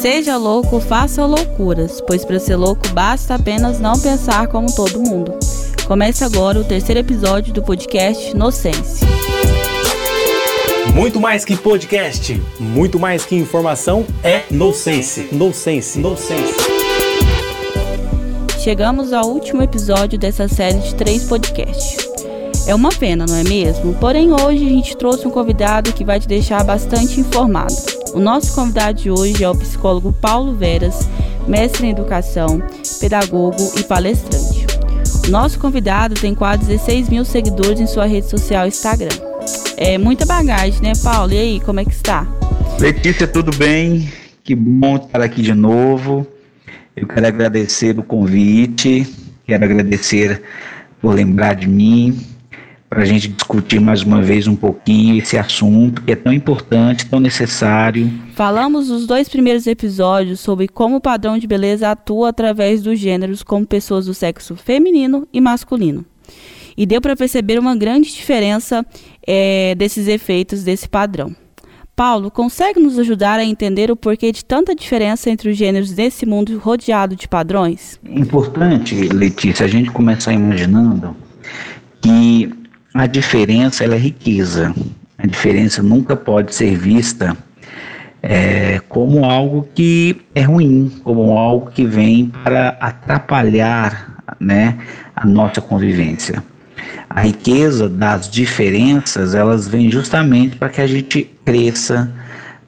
[0.00, 5.34] Seja louco, faça loucuras, pois para ser louco basta apenas não pensar como todo mundo.
[5.86, 9.04] Começa agora o terceiro episódio do podcast Nocense.
[10.94, 15.28] Muito mais que podcast, muito mais que informação é Nocense.
[15.32, 16.54] Nocense, Nocense.
[18.58, 22.08] Chegamos ao último episódio dessa série de três podcasts.
[22.66, 23.92] É uma pena, não é mesmo?
[23.96, 27.99] Porém, hoje a gente trouxe um convidado que vai te deixar bastante informado.
[28.12, 31.08] O nosso convidado de hoje é o psicólogo Paulo Veras,
[31.46, 32.60] mestre em educação,
[32.98, 34.66] pedagogo e palestrante.
[35.26, 39.16] O nosso convidado tem quase 16 mil seguidores em sua rede social Instagram.
[39.76, 41.32] É muita bagagem, né, Paulo?
[41.32, 42.26] E aí, como é que está?
[42.80, 44.12] Letícia, tudo bem?
[44.42, 46.26] Que bom estar aqui de novo.
[46.96, 49.06] Eu quero agradecer o convite,
[49.46, 50.42] quero agradecer
[51.00, 52.18] por lembrar de mim,
[52.90, 57.06] para a gente discutir mais uma vez um pouquinho esse assunto que é tão importante,
[57.06, 58.12] tão necessário.
[58.34, 63.44] Falamos nos dois primeiros episódios sobre como o padrão de beleza atua através dos gêneros
[63.44, 66.04] como pessoas do sexo feminino e masculino.
[66.76, 68.84] E deu para perceber uma grande diferença
[69.24, 71.32] é, desses efeitos desse padrão.
[71.94, 76.26] Paulo, consegue nos ajudar a entender o porquê de tanta diferença entre os gêneros desse
[76.26, 78.00] mundo rodeado de padrões?
[78.02, 81.14] Importante, Letícia, a gente começar imaginando
[82.00, 82.59] que
[82.94, 84.74] a diferença é riqueza.
[85.16, 87.36] A diferença nunca pode ser vista
[88.22, 94.78] é, como algo que é ruim, como algo que vem para atrapalhar né,
[95.14, 96.42] a nossa convivência.
[97.08, 102.10] A riqueza das diferenças, elas vêm justamente para que a gente cresça,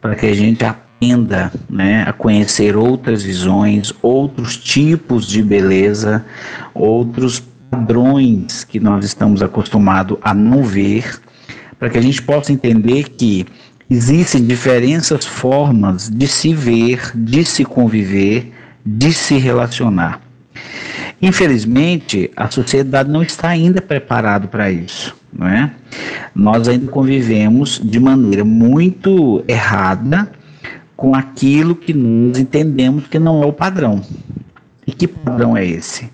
[0.00, 6.24] para que a gente aprenda né, a conhecer outras visões, outros tipos de beleza,
[6.74, 7.42] outros
[7.72, 11.18] padrões que nós estamos acostumados a não ver,
[11.78, 13.46] para que a gente possa entender que
[13.88, 18.52] existem diferentes formas de se ver, de se conviver,
[18.84, 20.20] de se relacionar.
[21.20, 25.70] Infelizmente, a sociedade não está ainda preparada para isso, não é?
[26.34, 30.30] Nós ainda convivemos de maneira muito errada
[30.94, 34.02] com aquilo que nós entendemos que não é o padrão.
[34.86, 36.10] E que padrão é esse?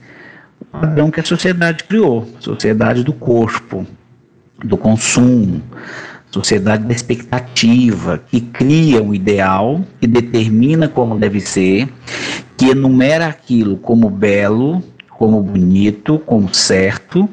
[0.78, 3.86] Padrão que a sociedade criou, sociedade do corpo,
[4.64, 5.60] do consumo,
[6.30, 11.88] sociedade da expectativa, que cria um ideal, que determina como deve ser,
[12.56, 17.28] que enumera aquilo como belo, como bonito, como certo,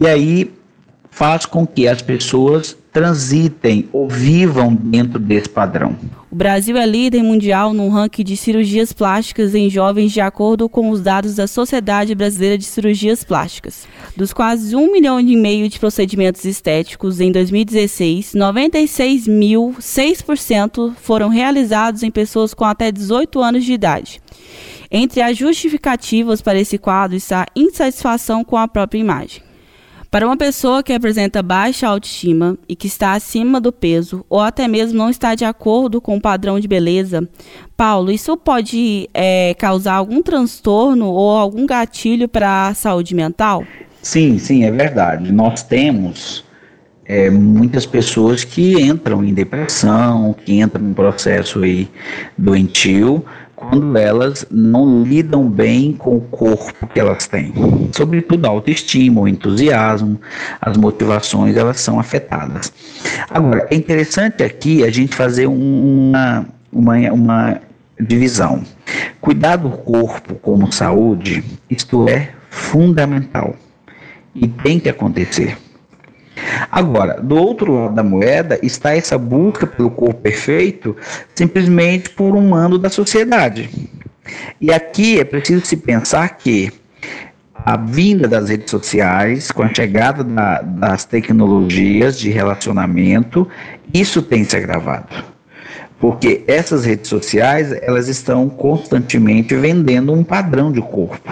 [0.00, 0.52] e aí
[1.10, 5.96] faz com que as pessoas transitem ou vivam dentro desse padrão.
[6.32, 10.88] O Brasil é líder mundial no ranking de cirurgias plásticas em jovens de acordo com
[10.88, 13.86] os dados da Sociedade Brasileira de Cirurgias Plásticas.
[14.16, 22.10] Dos quase um milhão e meio de procedimentos estéticos em 2016, 96.006% foram realizados em
[22.10, 24.18] pessoas com até 18 anos de idade.
[24.90, 29.51] Entre as justificativas para esse quadro está insatisfação com a própria imagem.
[30.12, 34.68] Para uma pessoa que apresenta baixa autoestima e que está acima do peso ou até
[34.68, 37.26] mesmo não está de acordo com o padrão de beleza,
[37.74, 43.64] Paulo, isso pode é, causar algum transtorno ou algum gatilho para a saúde mental?
[44.02, 45.32] Sim, sim, é verdade.
[45.32, 46.44] Nós temos
[47.06, 51.88] é, muitas pessoas que entram em depressão, que entram em processo aí
[52.36, 53.24] doentio,
[53.70, 57.52] quando elas não lidam bem com o corpo que elas têm.
[57.92, 60.20] Sobretudo a autoestima, o entusiasmo,
[60.60, 62.72] as motivações, elas são afetadas.
[63.30, 67.60] Agora, é interessante aqui a gente fazer uma, uma, uma
[68.00, 68.62] divisão.
[69.20, 73.56] Cuidar do corpo como saúde, isto é fundamental
[74.34, 75.56] e tem que acontecer.
[76.70, 80.96] Agora, do outro lado da moeda está essa busca pelo corpo perfeito
[81.34, 83.70] simplesmente por um mando da sociedade.
[84.60, 86.72] E aqui é preciso se pensar que
[87.54, 93.48] a vinda das redes sociais, com a chegada da, das tecnologias de relacionamento,
[93.92, 95.32] isso tem se agravado.
[96.00, 101.30] Porque essas redes sociais, elas estão constantemente vendendo um padrão de corpo.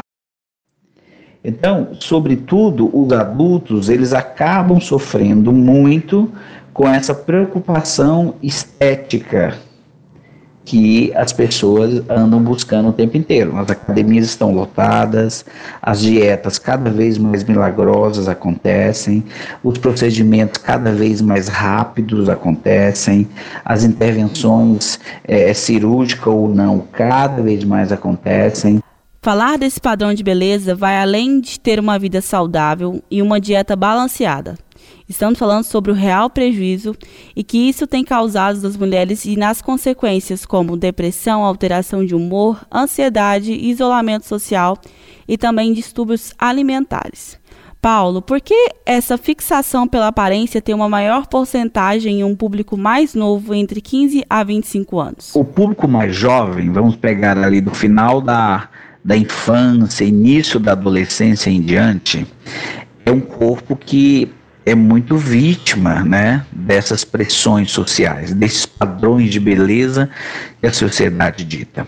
[1.43, 6.31] Então, sobretudo, os adultos, eles acabam sofrendo muito
[6.73, 9.55] com essa preocupação estética
[10.71, 13.57] que as pessoas andam buscando o tempo inteiro.
[13.57, 15.45] As academias estão lotadas,
[15.83, 19.25] as dietas cada vez mais milagrosas acontecem,
[19.65, 23.27] os procedimentos cada vez mais rápidos acontecem,
[23.65, 28.81] as intervenções é, cirúrgicas ou não cada vez mais acontecem.
[29.23, 33.77] Falar desse padrão de beleza vai além de ter uma vida saudável e uma dieta
[33.77, 34.57] balanceada.
[35.07, 36.97] Estamos falando sobre o real prejuízo
[37.37, 42.65] e que isso tem causado nas mulheres e nas consequências como depressão, alteração de humor,
[42.73, 44.79] ansiedade, isolamento social
[45.29, 47.39] e também distúrbios alimentares.
[47.83, 53.15] Paulo, por que essa fixação pela aparência tem uma maior porcentagem em um público mais
[53.15, 55.35] novo, entre 15 a 25 anos?
[55.35, 58.69] O público mais jovem, vamos pegar ali do final da,
[59.05, 62.27] da infância, início da adolescência em diante,
[63.05, 64.31] é um corpo que
[64.65, 70.09] é muito vítima né, dessas pressões sociais, desses padrões de beleza
[70.61, 71.87] que a sociedade dita.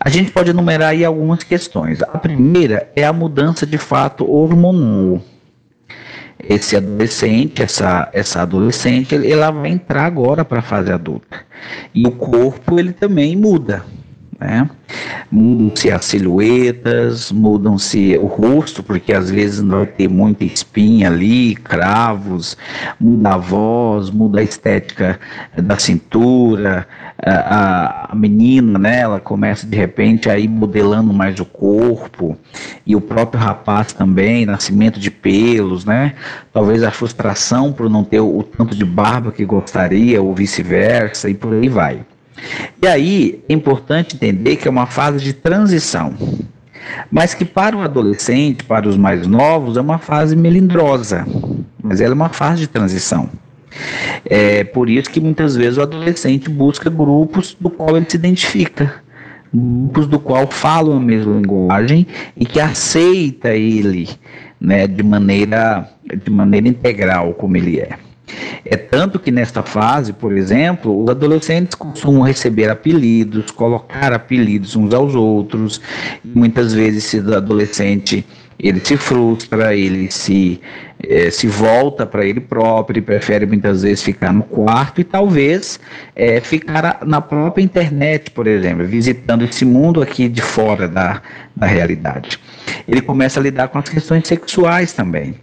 [0.00, 2.02] A gente pode enumerar aí algumas questões.
[2.02, 5.22] A primeira é a mudança de fato hormonal.
[6.40, 11.40] Esse adolescente, essa, essa adolescente, ela vai entrar agora para a fase adulta.
[11.94, 13.84] E o corpo ele também muda.
[14.40, 14.70] Né?
[15.30, 22.56] Mudam-se as silhuetas, mudam-se o rosto, porque às vezes vai ter muita espinha ali, cravos,
[23.00, 25.18] muda a voz, muda a estética
[25.56, 26.86] da cintura,
[27.20, 32.38] a, a menina, né, ela começa de repente a ir modelando mais o corpo,
[32.86, 36.14] e o próprio rapaz também, nascimento de pelos, né,
[36.52, 41.28] talvez a frustração por não ter o, o tanto de barba que gostaria, ou vice-versa,
[41.28, 42.06] e por aí vai.
[42.80, 46.14] E aí é importante entender que é uma fase de transição,
[47.10, 51.26] mas que para o adolescente, para os mais novos, é uma fase melindrosa,
[51.82, 53.28] mas ela é uma fase de transição.
[54.24, 58.94] É por isso que muitas vezes o adolescente busca grupos do qual ele se identifica,
[59.52, 62.06] grupos do qual falam a mesma linguagem
[62.36, 64.08] e que aceita ele,
[64.60, 65.88] né, de maneira
[66.24, 67.90] de maneira integral como ele é.
[68.64, 74.92] É tanto que nesta fase, por exemplo, os adolescentes costumam receber apelidos, colocar apelidos uns
[74.94, 75.80] aos outros,
[76.24, 78.24] e muitas vezes esse adolescente
[78.58, 80.60] ele se frustra, ele se,
[81.00, 85.78] eh, se volta para ele próprio, prefere muitas vezes ficar no quarto e talvez
[86.16, 91.22] eh, ficar na própria internet, por exemplo, visitando esse mundo aqui de fora da,
[91.54, 92.38] da realidade.
[92.88, 95.36] Ele começa a lidar com as questões sexuais também.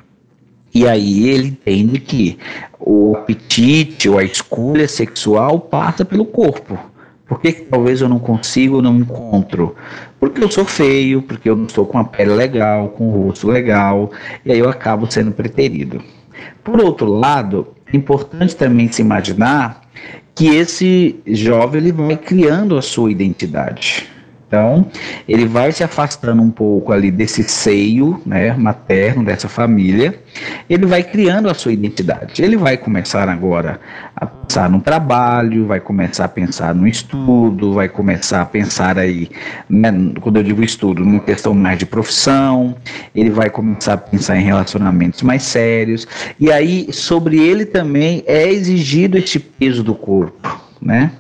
[0.76, 2.38] E aí ele entende que
[2.78, 6.78] o apetite ou a escolha sexual passa pelo corpo.
[7.26, 9.74] Por que, que talvez eu não consiga ou não encontro?
[10.20, 13.48] Porque eu sou feio, porque eu não estou com a pele legal, com o rosto
[13.48, 14.12] legal,
[14.46, 16.04] e aí eu acabo sendo preterido.
[16.62, 19.82] Por outro lado, é importante também se imaginar
[20.36, 24.10] que esse jovem ele vai criando a sua identidade.
[24.56, 24.86] Então,
[25.28, 30.18] ele vai se afastando um pouco ali desse seio né, materno, dessa família,
[30.70, 32.42] ele vai criando a sua identidade.
[32.42, 33.82] Ele vai começar agora
[34.16, 39.30] a pensar no trabalho, vai começar a pensar no estudo, vai começar a pensar aí,
[39.70, 39.92] né,
[40.22, 42.78] quando eu digo estudo, numa questão mais de profissão,
[43.14, 46.08] ele vai começar a pensar em relacionamentos mais sérios,
[46.40, 51.12] e aí sobre ele também é exigido este peso do corpo, né?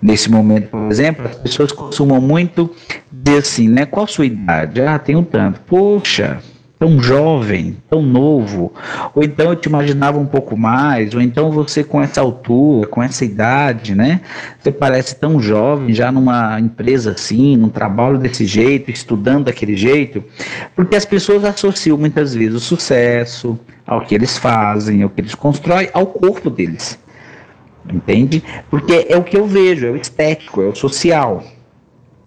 [0.00, 2.70] Nesse momento, por exemplo, as pessoas costumam muito
[3.10, 3.84] dizer assim, né?
[3.84, 4.80] Qual a sua idade?
[4.80, 5.60] Ah, tenho tanto.
[5.62, 6.40] Poxa,
[6.78, 8.72] tão jovem, tão novo,
[9.14, 13.02] ou então eu te imaginava um pouco mais, ou então você com essa altura, com
[13.02, 14.20] essa idade, né?
[14.60, 20.22] Você parece tão jovem, já numa empresa assim, num trabalho desse jeito, estudando daquele jeito,
[20.76, 25.34] porque as pessoas associam muitas vezes o sucesso ao que eles fazem, ao que eles
[25.34, 26.98] constroem, ao corpo deles
[27.92, 28.42] entende?
[28.70, 31.44] Porque é o que eu vejo, é o estético, é o social.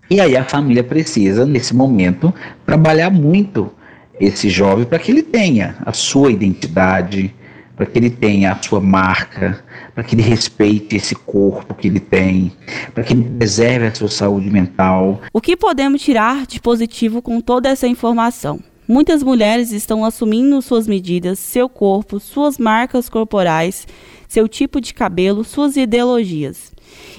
[0.10, 2.34] E aí a família precisa, nesse momento,
[2.66, 3.72] trabalhar muito
[4.20, 7.34] esse jovem para que ele tenha a sua identidade,
[7.76, 9.64] para que ele tenha a sua marca,
[9.96, 12.52] para que ele respeite esse corpo que ele tem,
[12.94, 15.22] para que ele preserve a sua saúde mental.
[15.34, 18.60] O que podemos tirar de positivo com toda essa informação?
[18.92, 23.88] Muitas mulheres estão assumindo suas medidas, seu corpo, suas marcas corporais,
[24.28, 26.74] seu tipo de cabelo, suas ideologias.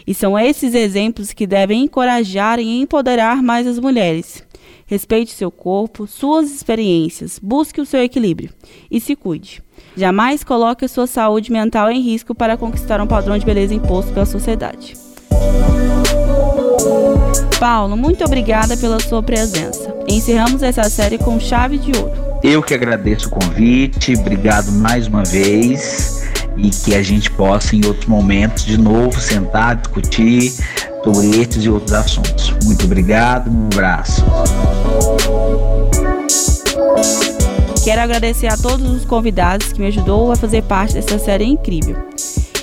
[0.07, 4.45] E são esses exemplos que devem encorajar e empoderar mais as mulheres.
[4.85, 8.51] Respeite seu corpo, suas experiências, busque o seu equilíbrio
[8.91, 9.63] e se cuide.
[9.97, 14.13] Jamais coloque a sua saúde mental em risco para conquistar um padrão de beleza imposto
[14.13, 14.93] pela sociedade.
[17.59, 19.92] Paulo, muito obrigada pela sua presença.
[20.09, 22.13] Encerramos essa série com chave de ouro.
[22.43, 26.23] Eu que agradeço o convite, obrigado mais uma vez
[26.57, 30.53] e que a gente possa em outros momentos de novo sentar, discutir
[31.05, 32.53] sobre estes e outros assuntos.
[32.65, 34.25] Muito obrigado, um abraço.
[37.85, 41.97] Quero agradecer a todos os convidados que me ajudou a fazer parte dessa série incrível.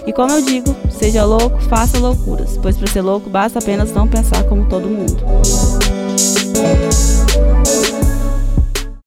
[0.06, 4.08] E como eu digo, seja louco, faça loucuras, pois para ser louco basta apenas não
[4.08, 5.24] pensar como todo mundo.